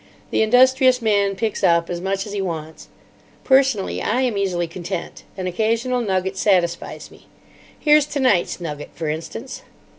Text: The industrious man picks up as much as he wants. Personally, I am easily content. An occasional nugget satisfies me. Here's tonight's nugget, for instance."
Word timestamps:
The 0.31 0.41
industrious 0.41 0.99
man 0.99 1.35
picks 1.35 1.63
up 1.63 1.87
as 1.87 2.01
much 2.01 2.25
as 2.25 2.33
he 2.33 2.41
wants. 2.41 2.87
Personally, 3.43 4.01
I 4.01 4.21
am 4.21 4.35
easily 4.35 4.65
content. 4.65 5.21
An 5.37 5.45
occasional 5.45 6.01
nugget 6.01 6.37
satisfies 6.37 7.11
me. 7.11 7.27
Here's 7.79 8.07
tonight's 8.07 8.59
nugget, 8.59 8.89
for 8.95 9.07
instance." 9.09 9.61